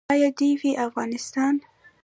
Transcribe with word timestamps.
اباد 0.13 0.33
دې 0.39 0.49
وي 0.59 0.71
افغانستان. 0.87 1.55